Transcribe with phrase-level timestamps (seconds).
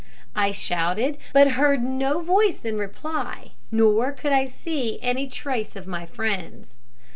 [0.35, 5.85] I shouted, but heard no voice in reply, nor could I see any trace of
[5.85, 6.79] my friends.